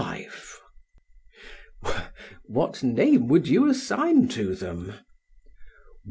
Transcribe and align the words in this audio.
PHAEDRUS: 0.01 0.57
What 2.45 2.81
name 2.81 3.27
would 3.27 3.47
you 3.47 3.67
assign 3.69 4.29
to 4.29 4.55
them? 4.55 4.95